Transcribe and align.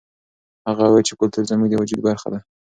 هغه 0.67 0.83
وویل 0.85 1.07
چې 1.09 1.13
کلتور 1.19 1.43
زموږ 1.51 1.67
د 1.69 1.73
وجود 1.81 1.99
برخه 2.07 2.27
ده. 2.33 2.39